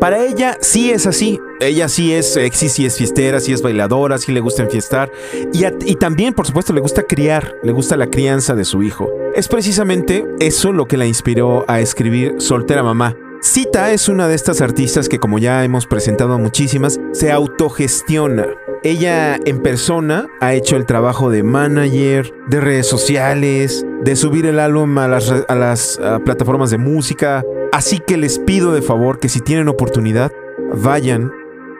Para 0.00 0.24
ella 0.24 0.58
sí 0.60 0.90
es 0.90 1.06
así. 1.06 1.38
Ella 1.60 1.88
sí 1.88 2.12
es 2.12 2.32
sexy, 2.32 2.68
sí 2.68 2.86
es 2.86 2.96
fiestera, 2.98 3.38
sí 3.38 3.52
es 3.52 3.62
bailadora, 3.62 4.18
sí 4.18 4.32
le 4.32 4.40
gusta 4.40 4.62
enfiestar. 4.64 5.12
Y, 5.52 5.64
a- 5.64 5.72
y 5.84 5.94
también, 5.94 6.34
por 6.34 6.44
supuesto, 6.46 6.72
le 6.72 6.80
gusta 6.80 7.04
criar, 7.04 7.54
le 7.62 7.70
gusta 7.70 7.96
la 7.96 8.08
crianza 8.08 8.54
de 8.56 8.64
su 8.64 8.82
hijo. 8.82 9.08
Es 9.36 9.46
precisamente 9.46 10.26
eso 10.40 10.72
lo 10.72 10.86
que 10.86 10.96
la 10.96 11.06
inspiró 11.06 11.64
a 11.68 11.78
escribir 11.80 12.34
Soltera 12.38 12.82
Mamá. 12.82 13.16
Cita 13.42 13.92
es 13.92 14.08
una 14.08 14.26
de 14.26 14.34
estas 14.34 14.60
artistas 14.62 15.08
que, 15.08 15.18
como 15.20 15.38
ya 15.38 15.62
hemos 15.64 15.86
presentado 15.86 16.36
muchísimas, 16.38 16.98
se 17.12 17.30
autogestiona. 17.30 18.46
Ella 18.84 19.38
en 19.46 19.62
persona 19.62 20.28
ha 20.42 20.52
hecho 20.52 20.76
el 20.76 20.84
trabajo 20.84 21.30
de 21.30 21.42
manager, 21.42 22.34
de 22.48 22.60
redes 22.60 22.86
sociales, 22.86 23.82
de 24.02 24.14
subir 24.14 24.44
el 24.44 24.60
álbum 24.60 24.98
a 24.98 25.08
las, 25.08 25.98
plataformas 26.22 26.70
de 26.70 26.76
música. 26.76 27.42
Así 27.72 27.98
que 27.98 28.18
les 28.18 28.38
pido 28.38 28.74
de 28.74 28.82
favor 28.82 29.20
que 29.20 29.30
si 29.30 29.40
tienen 29.40 29.68
oportunidad, 29.68 30.30
vayan, 30.74 31.32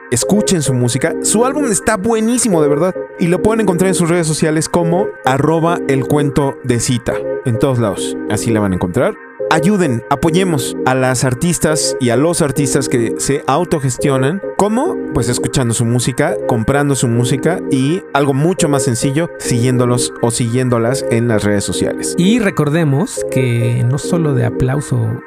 escuchen 0.09 0.63
su 0.63 0.73
música. 0.73 1.13
Su 1.21 1.45
álbum 1.45 1.65
está 1.65 1.95
buenísimo, 1.95 2.63
de 2.63 2.69
verdad. 2.69 2.95
Y 3.19 3.27
lo 3.27 3.39
pueden 3.43 3.61
encontrar 3.61 3.89
en 3.89 3.95
sus 3.95 4.09
redes 4.09 4.25
sociales 4.25 4.67
como 4.67 5.05
arroba 5.25 5.77
el 5.87 6.07
cuento 6.07 6.57
de 6.63 6.79
cita. 6.79 7.13
En 7.45 7.59
todos 7.59 7.77
lados. 7.77 8.17
Así 8.31 8.49
la 8.49 8.61
van 8.61 8.71
a 8.71 8.75
encontrar. 8.77 9.13
Ayuden, 9.55 10.03
apoyemos 10.09 10.75
a 10.85 10.93
las 10.95 11.23
artistas 11.23 11.95
y 12.01 12.09
a 12.09 12.17
los 12.17 12.41
artistas 12.41 12.89
que 12.89 13.15
se 13.19 13.41
autogestionan. 13.47 14.41
¿Cómo? 14.57 14.97
Pues 15.13 15.29
escuchando 15.29 15.73
su 15.73 15.85
música, 15.85 16.35
comprando 16.45 16.93
su 16.93 17.07
música 17.07 17.61
y 17.71 18.01
algo 18.13 18.33
mucho 18.33 18.67
más 18.67 18.83
sencillo, 18.83 19.29
siguiéndolos 19.39 20.11
o 20.21 20.29
siguiéndolas 20.29 21.05
en 21.09 21.29
las 21.29 21.45
redes 21.45 21.63
sociales. 21.63 22.15
Y 22.17 22.39
recordemos 22.39 23.25
que 23.31 23.85
no 23.89 23.97
solo 23.97 24.33
de 24.33 24.43
aplauso 24.43 25.21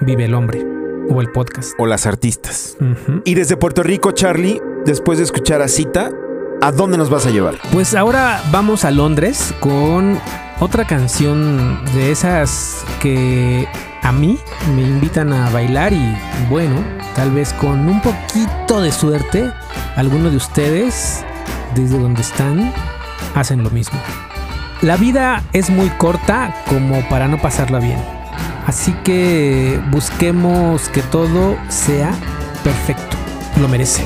vive 0.00 0.26
el 0.26 0.34
hombre 0.34 0.64
o 1.10 1.20
el 1.20 1.32
podcast. 1.32 1.72
O 1.76 1.86
las 1.86 2.06
artistas. 2.06 2.76
Y 3.24 3.34
desde 3.34 3.56
Puerto 3.56 3.82
Rico, 3.82 4.12
Charlie, 4.12 4.62
después 4.84 5.18
de 5.18 5.24
escuchar 5.24 5.62
a 5.62 5.66
Cita, 5.66 6.12
¿a 6.60 6.70
dónde 6.70 6.96
nos 6.96 7.10
vas 7.10 7.26
a 7.26 7.30
llevar? 7.30 7.56
Pues 7.72 7.96
ahora 7.96 8.40
vamos 8.52 8.84
a 8.84 8.92
Londres 8.92 9.52
con 9.58 10.20
otra 10.60 10.86
canción 10.86 11.84
de 11.94 12.10
esas 12.10 12.84
que 13.00 13.68
a 14.02 14.12
mí 14.12 14.38
me 14.74 14.82
invitan 14.82 15.32
a 15.32 15.50
bailar 15.50 15.92
y 15.92 16.16
bueno, 16.48 16.76
tal 17.14 17.30
vez 17.32 17.52
con 17.54 17.88
un 17.88 18.00
poquito 18.00 18.80
de 18.80 18.92
suerte, 18.92 19.50
algunos 19.96 20.30
de 20.30 20.36
ustedes, 20.36 21.24
desde 21.74 21.98
donde 21.98 22.22
están, 22.22 22.72
hacen 23.34 23.62
lo 23.62 23.70
mismo. 23.70 23.98
La 24.82 24.96
vida 24.96 25.42
es 25.52 25.70
muy 25.70 25.88
corta 25.90 26.54
como 26.68 27.00
para 27.08 27.28
no 27.28 27.40
pasarla 27.40 27.78
bien. 27.78 27.98
Así 28.66 28.92
que 29.04 29.80
busquemos 29.90 30.88
que 30.88 31.02
todo 31.02 31.56
sea 31.68 32.10
perfecto. 32.62 33.16
Lo 33.60 33.68
merece. 33.68 34.04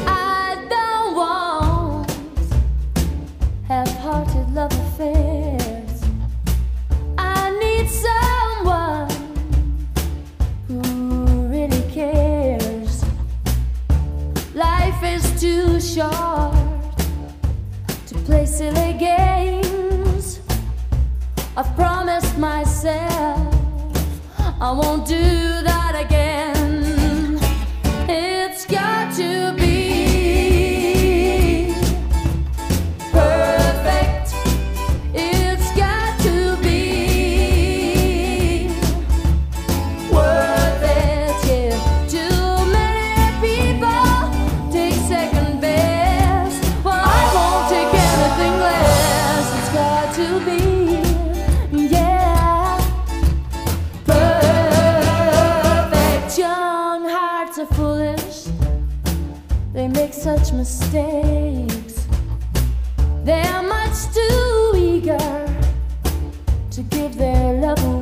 Such 60.49 60.57
mistakes. 60.57 62.07
They're 63.25 63.63
much 63.63 64.15
too 64.15 64.73
eager 64.77 65.19
to 66.71 66.83
give 66.83 67.17
their 67.17 67.55
love 67.55 67.85
away. 67.85 67.98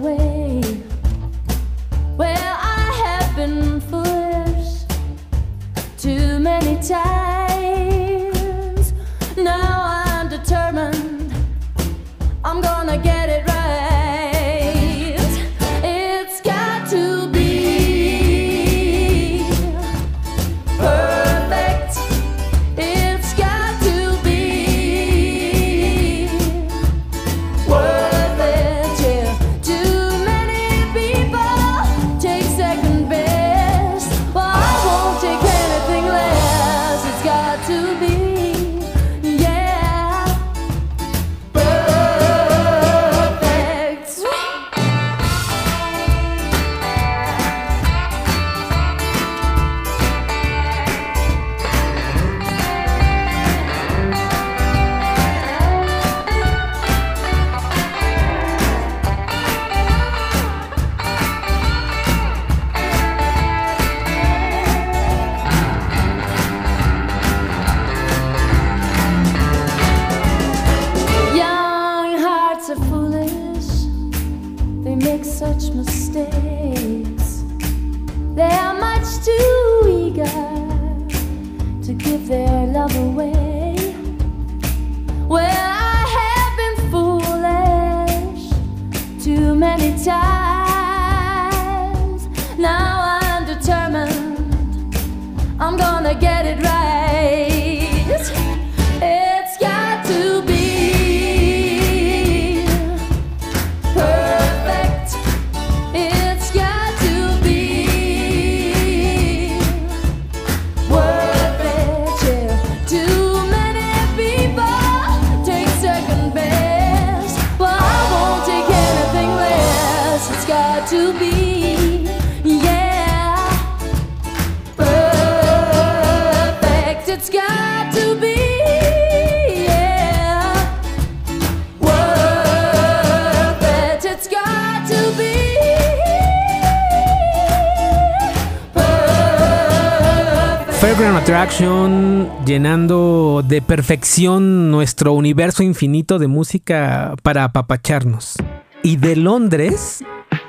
Llenando 141.59 143.43
de 143.43 143.63
perfección 143.63 144.71
nuestro 144.71 145.15
universo 145.15 145.63
infinito 145.63 146.19
de 146.19 146.27
música 146.27 147.15
para 147.23 147.45
apapacharnos. 147.45 148.35
Y 148.83 148.99
de 148.99 149.17
Londres, 149.17 150.05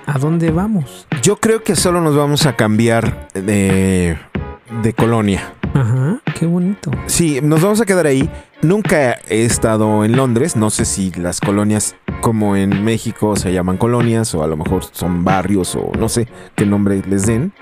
¿a 0.05 0.19
dónde 0.19 0.51
vamos? 0.51 1.07
Yo 1.21 1.37
creo 1.37 1.63
que 1.63 1.77
solo 1.77 2.01
nos 2.01 2.13
vamos 2.13 2.45
a 2.45 2.57
cambiar 2.57 3.29
de, 3.33 4.17
de 4.83 4.93
colonia. 4.93 5.53
Ajá, 5.73 6.19
qué 6.37 6.45
bonito. 6.45 6.91
Sí, 7.05 7.39
nos 7.41 7.61
vamos 7.61 7.79
a 7.79 7.85
quedar 7.85 8.05
ahí. 8.05 8.29
Nunca 8.61 9.17
he 9.29 9.45
estado 9.45 10.03
en 10.03 10.17
Londres. 10.17 10.57
No 10.57 10.69
sé 10.69 10.83
si 10.83 11.11
las 11.11 11.39
colonias 11.39 11.95
como 12.21 12.55
en 12.55 12.83
México 12.83 13.35
se 13.35 13.53
llaman 13.53 13.77
colonias 13.77 14.33
o 14.35 14.43
a 14.43 14.47
lo 14.47 14.57
mejor 14.57 14.83
son 14.91 15.23
barrios 15.23 15.75
o 15.75 15.91
no 15.97 16.09
sé 16.09 16.27
qué 16.55 16.65
nombre 16.65 17.01
les 17.07 17.25
den. 17.25 17.53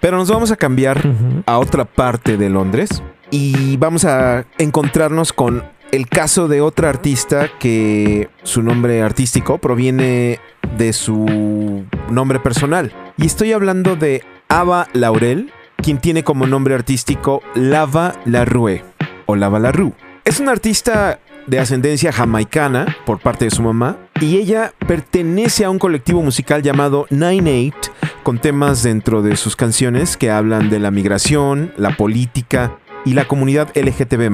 Pero 0.00 0.16
nos 0.16 0.30
vamos 0.30 0.50
a 0.50 0.56
cambiar 0.56 1.02
a 1.46 1.58
otra 1.58 1.84
parte 1.84 2.36
de 2.36 2.48
Londres 2.48 3.02
y 3.30 3.76
vamos 3.76 4.04
a 4.04 4.44
encontrarnos 4.58 5.32
con 5.32 5.64
el 5.90 6.08
caso 6.08 6.48
de 6.48 6.60
otra 6.60 6.88
artista 6.88 7.48
que 7.58 8.28
su 8.42 8.62
nombre 8.62 9.02
artístico 9.02 9.58
proviene 9.58 10.38
de 10.76 10.92
su 10.92 11.84
nombre 12.10 12.40
personal. 12.40 12.92
Y 13.16 13.26
estoy 13.26 13.52
hablando 13.52 13.96
de 13.96 14.22
Ava 14.48 14.86
Laurel, 14.92 15.52
quien 15.76 15.98
tiene 15.98 16.24
como 16.24 16.46
nombre 16.46 16.74
artístico 16.74 17.42
Lava 17.54 18.14
Larue 18.24 18.84
o 19.26 19.36
Lava 19.36 19.58
Larue. 19.58 19.92
Es 20.24 20.40
una 20.40 20.52
artista 20.52 21.20
de 21.48 21.58
ascendencia 21.58 22.12
jamaicana 22.12 22.96
por 23.06 23.20
parte 23.20 23.46
de 23.46 23.50
su 23.50 23.62
mamá 23.62 23.96
y 24.20 24.36
ella 24.36 24.72
pertenece 24.86 25.64
a 25.64 25.70
un 25.70 25.78
colectivo 25.78 26.22
musical 26.22 26.62
llamado 26.62 27.06
Nine 27.10 27.50
Eight 27.50 27.74
con 28.22 28.38
temas 28.38 28.82
dentro 28.82 29.22
de 29.22 29.36
sus 29.36 29.56
canciones 29.56 30.16
que 30.16 30.30
hablan 30.30 30.68
de 30.68 30.78
la 30.78 30.90
migración, 30.90 31.72
la 31.76 31.96
política 31.96 32.78
y 33.04 33.14
la 33.14 33.26
comunidad 33.26 33.70
LGTB+. 33.74 34.30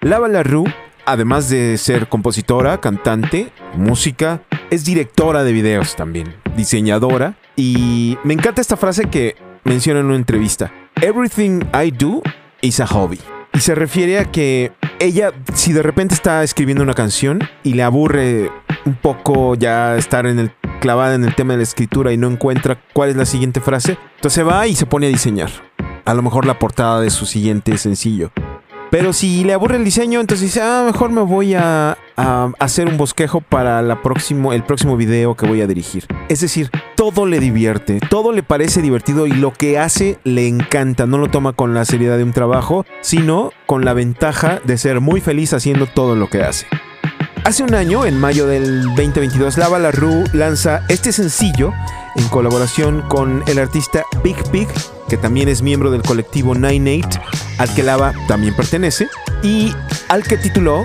Lava 0.00 0.28
Larue, 0.28 0.72
además 1.04 1.48
de 1.48 1.76
ser 1.78 2.08
compositora, 2.08 2.80
cantante, 2.80 3.50
música, 3.74 4.42
es 4.70 4.84
directora 4.84 5.42
de 5.42 5.52
videos 5.52 5.96
también, 5.96 6.36
diseñadora 6.56 7.36
y 7.56 8.16
me 8.22 8.34
encanta 8.34 8.60
esta 8.60 8.76
frase 8.76 9.06
que 9.06 9.34
menciona 9.64 10.00
en 10.00 10.06
una 10.06 10.16
entrevista. 10.16 10.72
Everything 11.00 11.62
I 11.74 11.90
do 11.90 12.22
is 12.60 12.78
a 12.78 12.86
hobby. 12.86 13.18
Y 13.54 13.60
se 13.60 13.74
refiere 13.74 14.18
a 14.18 14.26
que 14.26 14.72
ella, 15.00 15.32
si 15.54 15.72
de 15.72 15.82
repente 15.82 16.14
está 16.14 16.42
escribiendo 16.42 16.82
una 16.82 16.94
canción 16.94 17.40
y 17.62 17.74
le 17.74 17.82
aburre 17.82 18.50
un 18.84 18.94
poco 18.94 19.54
ya 19.54 19.96
estar 19.96 20.26
en 20.26 20.38
el, 20.38 20.52
clavada 20.80 21.14
en 21.14 21.24
el 21.24 21.34
tema 21.34 21.54
de 21.54 21.58
la 21.58 21.62
escritura 21.62 22.12
y 22.12 22.16
no 22.16 22.28
encuentra 22.28 22.80
cuál 22.92 23.10
es 23.10 23.16
la 23.16 23.26
siguiente 23.26 23.60
frase, 23.60 23.98
entonces 24.16 24.46
va 24.46 24.66
y 24.66 24.74
se 24.74 24.86
pone 24.86 25.06
a 25.06 25.10
diseñar. 25.10 25.50
A 26.04 26.14
lo 26.14 26.22
mejor 26.22 26.46
la 26.46 26.58
portada 26.58 27.00
de 27.00 27.10
su 27.10 27.26
siguiente 27.26 27.76
sencillo. 27.78 28.30
Pero 28.90 29.12
si 29.12 29.44
le 29.44 29.52
aburre 29.52 29.76
el 29.76 29.84
diseño, 29.84 30.20
entonces 30.20 30.46
dice, 30.46 30.62
ah, 30.62 30.84
mejor 30.86 31.10
me 31.10 31.20
voy 31.20 31.54
a, 31.54 31.98
a 32.18 32.50
hacer 32.58 32.88
un 32.88 32.96
bosquejo 32.96 33.40
para 33.40 33.80
la 33.80 34.02
próximo, 34.02 34.52
el 34.52 34.64
próximo 34.64 34.96
video 34.96 35.36
que 35.36 35.46
voy 35.46 35.62
a 35.62 35.66
dirigir. 35.66 36.04
Es 36.28 36.40
decir, 36.40 36.70
todo 36.96 37.26
le 37.26 37.38
divierte, 37.38 38.00
todo 38.10 38.32
le 38.32 38.42
parece 38.42 38.82
divertido 38.82 39.26
y 39.26 39.32
lo 39.32 39.52
que 39.52 39.78
hace 39.78 40.18
le 40.24 40.48
encanta. 40.48 41.06
No 41.06 41.18
lo 41.18 41.28
toma 41.28 41.52
con 41.52 41.74
la 41.74 41.84
seriedad 41.84 42.16
de 42.16 42.24
un 42.24 42.32
trabajo, 42.32 42.84
sino 43.00 43.52
con 43.66 43.84
la 43.84 43.94
ventaja 43.94 44.60
de 44.64 44.76
ser 44.76 45.00
muy 45.00 45.20
feliz 45.20 45.52
haciendo 45.52 45.86
todo 45.86 46.16
lo 46.16 46.28
que 46.28 46.42
hace. 46.42 46.66
Hace 47.44 47.62
un 47.62 47.74
año, 47.74 48.04
en 48.04 48.18
mayo 48.18 48.46
del 48.46 48.84
2022, 48.96 49.56
Lava 49.56 49.78
Larue 49.78 50.24
lanza 50.32 50.84
este 50.88 51.12
sencillo 51.12 51.72
en 52.16 52.28
colaboración 52.28 53.02
con 53.02 53.44
el 53.46 53.58
artista 53.60 54.02
Big 54.24 54.36
Pig, 54.50 54.68
que 55.08 55.16
también 55.16 55.48
es 55.48 55.62
miembro 55.62 55.90
del 55.92 56.02
colectivo 56.02 56.54
Nine 56.54 56.90
Eight, 56.90 57.20
al 57.58 57.72
que 57.74 57.84
Lava 57.84 58.12
también 58.26 58.54
pertenece, 58.54 59.06
y 59.42 59.72
al 60.08 60.24
que 60.24 60.36
tituló 60.36 60.84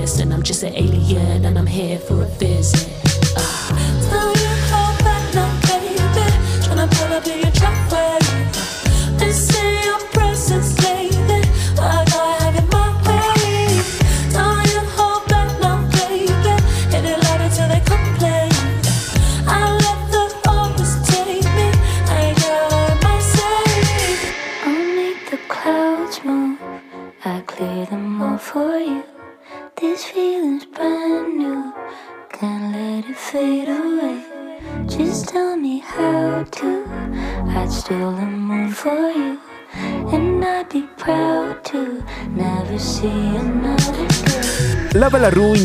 watches 0.00 0.16
glisten. 0.16 0.32
I'm 0.32 0.42
just 0.42 0.62
an 0.62 0.74
alien 0.74 1.44
and 1.44 1.58
I'm 1.58 1.66
here 1.66 1.98
for 1.98 2.22
a 2.22 2.26
visit. 2.26 2.88
Throw 4.08 4.29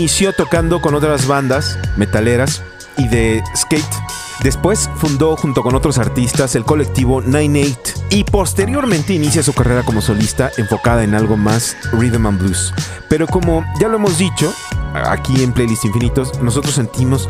inició 0.05 0.33
tocando 0.33 0.81
con 0.81 0.93
otras 0.93 1.25
bandas 1.25 1.79
metaleras 1.97 2.61
y 2.95 3.07
de 3.07 3.41
skate 3.55 3.83
Después 4.43 4.87
fundó 4.97 5.35
junto 5.35 5.63
con 5.63 5.73
otros 5.73 5.97
artistas 5.97 6.55
el 6.55 6.63
colectivo 6.63 7.21
Nine 7.21 7.59
Eight 7.61 7.79
y 8.11 8.23
posteriormente 8.23 9.13
inicia 9.13 9.41
su 9.41 9.53
carrera 9.53 9.81
como 9.81 10.01
solista 10.01 10.51
enfocada 10.57 11.03
en 11.03 11.15
algo 11.15 11.37
más 11.37 11.75
rhythm 11.91 12.27
and 12.27 12.39
blues. 12.39 12.71
Pero 13.09 13.25
como 13.25 13.65
ya 13.79 13.87
lo 13.87 13.95
hemos 13.95 14.19
dicho, 14.19 14.53
aquí 14.93 15.41
en 15.41 15.53
Playlist 15.53 15.85
Infinitos, 15.85 16.39
nosotros 16.39 16.75
sentimos 16.75 17.27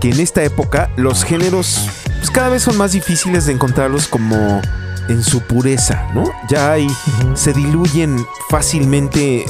que 0.00 0.08
en 0.08 0.20
esta 0.20 0.42
época 0.42 0.90
los 0.96 1.24
géneros 1.24 1.90
pues, 2.20 2.30
cada 2.30 2.48
vez 2.48 2.62
son 2.62 2.78
más 2.78 2.92
difíciles 2.92 3.44
de 3.44 3.52
encontrarlos 3.52 4.08
como 4.08 4.62
en 5.10 5.22
su 5.22 5.42
pureza, 5.42 6.08
¿no? 6.14 6.24
Ya 6.48 6.72
hay, 6.72 6.86
se 7.34 7.52
diluyen 7.52 8.24
fácilmente 8.48 9.44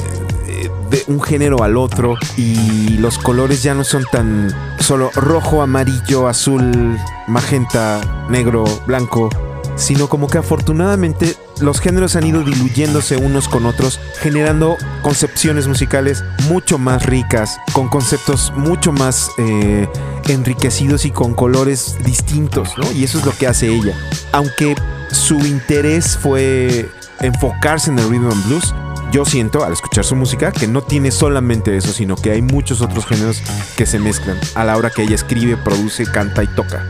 de 0.89 1.03
un 1.07 1.21
género 1.21 1.63
al 1.63 1.77
otro 1.77 2.15
y 2.37 2.97
los 2.97 3.17
colores 3.17 3.63
ya 3.63 3.73
no 3.73 3.83
son 3.83 4.05
tan 4.11 4.53
solo 4.79 5.11
rojo, 5.15 5.61
amarillo, 5.61 6.27
azul, 6.27 6.97
magenta, 7.27 8.01
negro, 8.29 8.65
blanco, 8.85 9.29
sino 9.75 10.07
como 10.07 10.27
que 10.27 10.37
afortunadamente 10.37 11.35
los 11.59 11.79
géneros 11.79 12.15
han 12.15 12.25
ido 12.25 12.43
diluyéndose 12.43 13.17
unos 13.17 13.47
con 13.47 13.65
otros, 13.65 13.99
generando 14.19 14.77
concepciones 15.01 15.67
musicales 15.67 16.23
mucho 16.49 16.77
más 16.77 17.05
ricas, 17.05 17.57
con 17.73 17.89
conceptos 17.89 18.51
mucho 18.55 18.91
más 18.91 19.29
eh, 19.37 19.87
enriquecidos 20.27 21.05
y 21.05 21.11
con 21.11 21.33
colores 21.33 21.97
distintos. 22.05 22.69
Y 22.93 23.03
eso 23.03 23.19
es 23.19 23.25
lo 23.25 23.31
que 23.31 23.47
hace 23.47 23.67
ella. 23.67 23.95
Aunque 24.31 24.75
su 25.11 25.37
interés 25.39 26.17
fue 26.17 26.89
enfocarse 27.21 27.91
en 27.91 27.99
el 27.99 28.09
rhythm 28.09 28.31
and 28.31 28.47
blues, 28.47 28.73
yo 29.11 29.25
siento 29.25 29.63
al 29.63 29.73
escuchar 29.73 30.03
su 30.03 30.15
música 30.15 30.51
que 30.51 30.67
no 30.67 30.81
tiene 30.81 31.11
solamente 31.11 31.75
eso, 31.77 31.93
sino 31.93 32.15
que 32.15 32.31
hay 32.31 32.41
muchos 32.41 32.81
otros 32.81 33.05
géneros 33.05 33.41
que 33.77 33.85
se 33.85 33.99
mezclan 33.99 34.37
a 34.55 34.63
la 34.63 34.77
hora 34.77 34.89
que 34.89 35.03
ella 35.03 35.15
escribe, 35.15 35.57
produce, 35.57 36.05
canta 36.05 36.43
y 36.43 36.47
toca. 36.47 36.85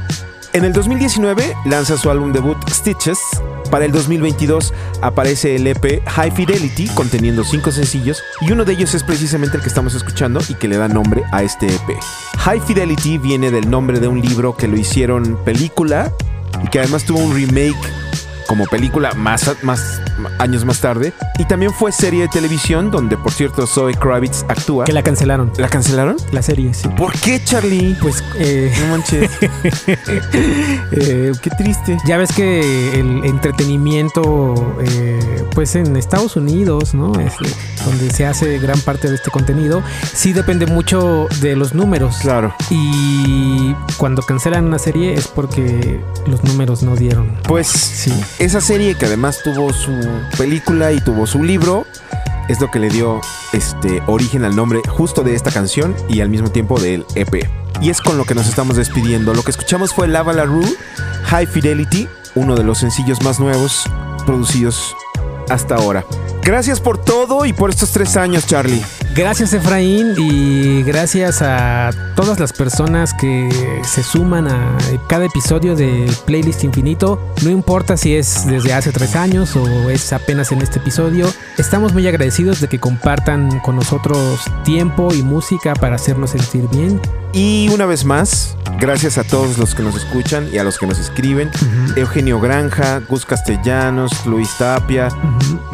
En 0.56 0.64
el 0.64 0.72
2019 0.72 1.54
lanza 1.66 1.98
su 1.98 2.10
álbum 2.10 2.32
debut 2.32 2.58
Stitches. 2.70 3.20
Para 3.70 3.84
el 3.84 3.92
2022 3.92 4.74
aparece 5.02 5.56
el 5.56 5.68
EP 5.68 6.02
High 6.08 6.32
Fidelity 6.32 6.88
conteniendo 6.90 7.44
cinco 7.44 7.72
sencillos 7.72 8.24
y 8.40 8.54
uno 8.54 8.64
de 8.64 8.72
ellos 8.72 8.94
es 8.94 9.04
precisamente 9.04 9.58
el 9.58 9.64
que 9.64 9.68
estamos 9.68 9.96
escuchando 9.96 10.40
y 10.48 10.54
que 10.54 10.70
le 10.70 10.78
da 10.78 10.88
nombre 10.88 11.24
a 11.34 11.44
este 11.44 11.68
EP. 11.68 12.00
High 12.38 12.62
Fidelity 12.62 13.18
viene 13.18 13.52
del 13.52 13.70
nombre 13.70 14.00
de 14.00 14.08
un 14.08 14.22
libro 14.22 14.56
que 14.56 14.70
lo 14.70 14.78
hicieron 14.78 15.38
película 15.44 16.14
y 16.64 16.70
que 16.70 16.80
además 16.80 17.04
tuvo 17.04 17.20
un 17.20 17.36
remake 17.36 17.76
como 18.48 18.66
película 18.68 19.14
más, 19.14 19.52
más 19.62 20.02
años 20.40 20.66
más 20.66 20.80
tarde 20.82 21.14
y 21.38 21.46
también 21.46 21.72
fue 21.74 21.92
serie 21.92 22.24
de 22.24 22.28
televisión 22.30 22.92
donde 22.92 23.18
por 23.18 23.32
cierto 23.32 23.66
Zoe 23.68 23.94
Kravitz 23.96 24.44
actúa. 24.48 24.86
Que 24.86 24.94
la 24.94 25.04
cancelaron. 25.04 25.52
¿La 25.58 25.68
cancelaron? 25.70 26.16
La 26.32 26.42
serie, 26.42 26.74
sí. 26.74 26.88
¿Por 26.90 27.14
qué 27.20 27.44
Charlie? 27.44 27.96
Pues, 28.02 28.24
eh, 28.38 28.74
No 28.82 28.88
manches. 28.88 29.30
eh, 30.92 31.32
Qué 31.42 31.50
triste. 31.58 31.98
ya 32.06 32.18
ves 32.18 32.32
que 32.34 33.00
el 33.00 33.24
entretenimiento, 33.26 34.76
eh, 34.82 35.44
pues 35.54 35.76
en 35.76 35.96
Estados 35.96 36.36
Unidos, 36.36 36.94
¿no? 36.94 37.14
Es 37.20 37.34
donde 37.86 38.10
se 38.12 38.26
hace 38.26 38.58
gran 38.60 38.80
parte 38.82 39.10
de 39.10 39.16
este 39.16 39.30
contenido, 39.32 39.84
sí 40.14 40.34
depende 40.34 40.66
mucho 40.66 41.28
de 41.42 41.56
los 41.56 41.74
números. 41.74 42.18
Claro. 42.22 42.54
Y 42.70 43.74
cuando 43.98 44.22
cancelan 44.22 44.66
una 44.66 44.80
serie 44.80 45.14
es 45.14 45.28
porque 45.28 46.00
los 46.26 46.44
números 46.44 46.84
no 46.84 46.96
dieron. 46.96 47.36
Pues 47.48 47.68
Sí. 47.68 48.14
esa 48.40 48.62
serie 48.62 48.96
que 48.96 49.06
además 49.06 49.40
tuvo 49.44 49.72
su 49.74 49.92
película 50.38 50.92
y 50.92 51.00
tuvo 51.00 51.28
su 51.28 51.44
libro 51.44 51.86
es 52.48 52.62
lo 52.62 52.70
que 52.70 52.80
le 52.80 52.90
dio 52.90 53.22
este 53.54 54.02
origen 54.08 54.44
al 54.44 54.56
nombre 54.56 54.82
justo 54.88 55.24
de 55.24 55.36
esta 55.36 55.52
canción 55.52 55.96
y 56.10 56.22
al 56.22 56.30
mismo 56.30 56.52
tiempo 56.52 56.80
del 56.80 57.06
EP. 57.16 57.50
Y 57.82 57.90
es 57.90 58.02
con 58.02 58.18
lo 58.18 58.26
que 58.26 58.36
nos 58.36 58.48
estamos 58.48 58.76
despidiendo. 58.78 59.34
Lo 59.34 59.44
que 59.44 59.52
escuchamos 59.52 59.94
fue 59.94 60.08
Lava 60.08 60.34
La 60.34 60.46
Rue, 60.46 60.68
High 61.26 61.48
Fidelity, 61.48 62.08
uno 62.36 62.56
de 62.56 62.64
los 62.64 62.80
sencillos 62.80 63.22
más 63.24 63.40
nuevos 63.40 63.84
producidos 64.26 64.96
hasta 65.50 65.76
ahora. 65.76 66.06
Gracias 66.42 66.80
por 66.80 66.98
todo 66.98 67.46
y 67.46 67.54
por 67.54 67.70
estos 67.70 67.92
tres 67.92 68.16
años, 68.18 68.46
Charlie. 68.46 68.84
Gracias 69.16 69.54
Efraín 69.54 70.14
y 70.18 70.84
gracias 70.84 71.42
a 71.42 71.90
todas 72.18 72.38
las 72.38 72.52
personas 72.52 73.14
que 73.14 73.48
se 73.86 74.04
suman 74.04 74.46
a 74.50 74.78
cada 75.08 75.24
episodio 75.24 75.74
de 75.74 76.12
Playlist 76.26 76.66
Infinito. 76.66 77.34
No 77.42 77.50
importa 77.50 77.96
si 77.96 78.14
es 78.14 78.46
desde 78.46 78.74
hace 78.74 78.92
tres 78.92 79.16
años 79.16 79.56
o 79.56 79.90
es 79.90 80.12
apenas 80.12 80.52
en 80.52 80.62
este 80.62 80.80
episodio. 80.80 81.32
Estamos 81.58 81.94
muy 81.94 82.06
agradecidos 82.10 82.60
de 82.60 82.68
que 82.68 82.78
compartan 82.78 83.62
con 83.62 83.78
nosotros 83.78 84.42
tiempo 84.66 85.14
y 85.14 85.24
música 85.24 85.76
para 85.76 85.96
hacernos 85.96 86.32
sentir 86.32 86.68
bien. 86.68 87.00
Y 87.32 87.70
una 87.70 87.86
vez 87.86 88.04
más, 88.04 88.58
gracias 88.82 89.18
a 89.18 89.24
todos 89.24 89.58
los 89.58 89.76
que 89.76 89.84
nos 89.84 89.96
escuchan 89.96 90.50
y 90.52 90.58
a 90.58 90.66
los 90.66 90.78
que 90.78 90.88
nos 90.88 91.00
escriben. 91.00 91.52
Eugenio 91.96 92.42
Granja, 92.42 93.00
Gus 93.08 93.26
Castellanos, 93.26 94.26
Luis 94.26 94.50
Tapia, 94.58 95.08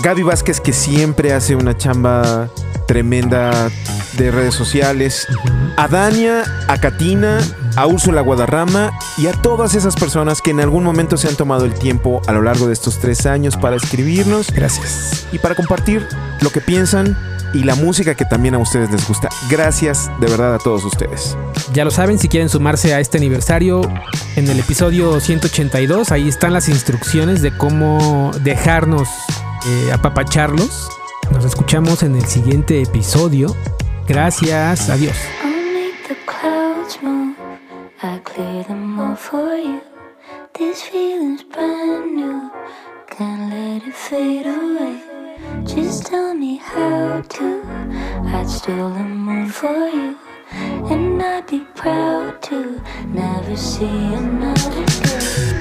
Gaby 0.04 0.22
Vázquez 0.22 0.62
que 0.62 0.74
siempre 0.74 1.34
hace 1.34 1.56
una 1.56 1.76
chamba 1.76 2.48
tremenda 2.92 3.72
de 4.18 4.32
redes 4.32 4.54
sociales, 4.54 5.26
a 5.78 5.88
Dania, 5.88 6.44
a 6.68 6.78
Katina, 6.78 7.40
a 7.78 7.88
Úrsula 7.88 8.20
Guadarrama 8.20 8.92
y 9.18 9.28
a 9.28 9.32
todas 9.32 9.76
esas 9.76 9.96
personas 9.96 10.42
que 10.42 10.52
en 10.52 10.60
algún 10.60 10.84
momento 10.84 11.16
se 11.16 11.30
han 11.30 11.38
tomado 11.38 11.64
el 11.64 11.74
tiempo 11.74 12.22
a 12.28 12.34
lo 12.34 12.42
largo 12.42 12.68
de 12.68 12.74
estos 12.74 13.00
tres 13.00 13.26
años 13.26 13.56
para 13.56 13.78
escribirnos 13.78 14.52
Gracias. 14.52 15.26
y 15.32 15.40
para 15.40 15.56
compartir 15.56 16.06
lo 16.42 16.50
que 16.50 16.60
piensan 16.60 17.18
y 17.54 17.64
la 17.64 17.76
música 17.76 18.14
que 18.16 18.26
también 18.26 18.56
a 18.56 18.58
ustedes 18.58 18.92
les 18.92 19.08
gusta. 19.08 19.30
Gracias 19.50 20.12
de 20.20 20.28
verdad 20.28 20.56
a 20.56 20.60
todos 20.60 20.84
ustedes. 20.84 21.38
Ya 21.72 21.86
lo 21.86 21.92
saben, 21.92 22.20
si 22.20 22.28
quieren 22.28 22.50
sumarse 22.50 22.94
a 22.94 23.00
este 23.00 23.20
aniversario, 23.20 23.90
en 24.36 24.50
el 24.50 24.60
episodio 24.60 25.18
182, 25.22 26.12
ahí 26.12 26.28
están 26.28 26.52
las 26.52 26.68
instrucciones 26.68 27.42
de 27.42 27.56
cómo 27.56 28.32
dejarnos 28.44 29.08
eh, 29.66 29.94
apapacharlos. 29.94 30.90
Nos 31.32 31.46
escuchamos 31.46 32.04
en 32.04 32.16
el 32.16 32.26
siguiente 32.26 32.82
episodio. 32.82 33.56
Gracias, 34.08 34.90
adiós. 34.90 35.16
Me 35.44 35.82
never 53.14 53.58
see 53.58 53.86
another 53.86 54.86
day. 54.86 55.61